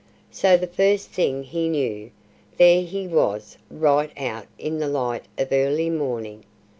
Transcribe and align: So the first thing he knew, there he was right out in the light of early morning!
So 0.31 0.57
the 0.57 0.65
first 0.65 1.11
thing 1.11 1.43
he 1.43 1.69
knew, 1.69 2.09
there 2.57 2.81
he 2.81 3.05
was 3.07 3.59
right 3.69 4.11
out 4.19 4.47
in 4.57 4.79
the 4.79 4.87
light 4.87 5.25
of 5.37 5.49
early 5.51 5.91
morning! 5.91 6.43